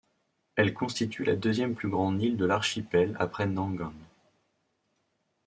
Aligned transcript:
Elle 0.55 0.73
constitue 0.73 1.23
la 1.25 1.35
deuxième 1.35 1.75
plus 1.75 1.87
grande 1.87 2.19
île 2.23 2.35
de 2.35 2.45
l'archipel 2.45 3.15
après 3.19 3.45
Nangan. 3.45 3.93